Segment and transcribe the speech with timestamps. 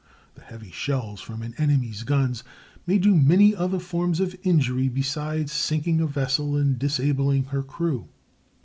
[0.33, 2.43] The heavy shells from an enemy's guns
[2.87, 8.09] may do many other forms of injury besides sinking a vessel and disabling her crew.